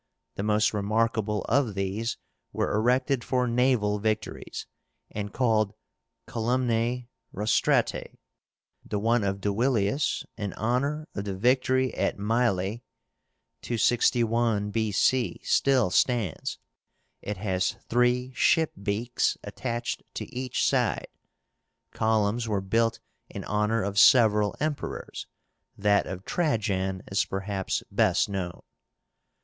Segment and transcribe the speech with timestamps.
[0.33, 2.17] The most remarkable of these
[2.51, 4.65] were erected for naval victories,
[5.11, 5.75] and called
[6.25, 8.15] COLUMNAE ROSTRÁTAE.
[8.83, 12.81] The one of Duilius, in honor of the victory at Mylae
[13.61, 14.91] (261 B.
[14.91, 16.57] C.), still stands.
[17.21, 21.09] It has three ship beaks attached to each side.
[21.93, 22.99] Columns were built
[23.29, 25.27] in honor of several Emperors.
[25.77, 28.63] That of Trajan is perhaps best known.